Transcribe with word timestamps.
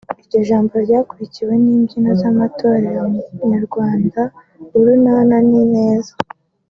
Iryo 0.23 0.39
jambo 0.49 0.73
ryakurikiwe 0.85 1.53
n’imbyino 1.63 2.11
z’amatorero 2.21 3.01
Nyarwanda 3.49 4.21
‘Urunana 4.77 5.35
n’’Ineza’ 5.49 6.13